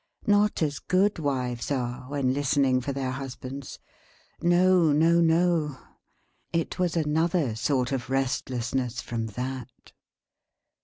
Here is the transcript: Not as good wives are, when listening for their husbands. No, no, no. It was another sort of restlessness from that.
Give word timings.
Not 0.25 0.63
as 0.63 0.79
good 0.79 1.19
wives 1.19 1.69
are, 1.69 2.09
when 2.09 2.33
listening 2.33 2.81
for 2.81 2.91
their 2.91 3.11
husbands. 3.11 3.77
No, 4.41 4.91
no, 4.91 5.21
no. 5.21 5.77
It 6.51 6.79
was 6.79 6.97
another 6.97 7.53
sort 7.55 7.91
of 7.91 8.09
restlessness 8.09 8.99
from 8.99 9.27
that. 9.27 9.69